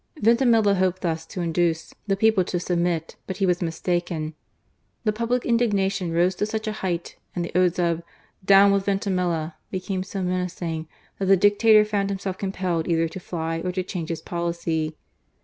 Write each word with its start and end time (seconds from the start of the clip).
Vintimilia 0.19 0.77
hoped 0.77 1.03
thus 1.03 1.27
to 1.27 1.41
induce 1.41 1.93
the 2.07 2.15
people 2.17 2.43
to 2.45 2.59
submit, 2.59 3.17
but 3.27 3.37
he 3.37 3.45
was 3.45 3.61
mistaken. 3.61 4.33
The 5.03 5.13
public 5.13 5.45
indignation 5.45 6.11
rose 6.11 6.33
to 6.37 6.47
such 6.47 6.65
a 6.65 6.71
height, 6.71 7.17
and 7.35 7.45
the 7.45 7.49
cries 7.51 7.77
of 7.77 8.01
"Down 8.43 8.71
with 8.71 8.87
Vintimilia" 8.87 9.53
became 9.69 10.01
so 10.01 10.23
THE 10.23 10.23
DICTATOR 10.23 10.39
VINTIMI^LLA. 10.39 10.57
323 10.57 10.63
menacing, 10.79 10.87
that 11.19 11.25
the 11.27 11.37
Dictator 11.37 11.85
found 11.85 12.09
himself 12.09 12.37
com 12.39 12.51
pelled 12.51 12.87
either 12.87 13.07
to 13.09 13.19
fly 13.19 13.59
or 13.59 13.71
to 13.71 13.83
change 13.83 14.09
his 14.09 14.23
poUcy. 14.23 14.95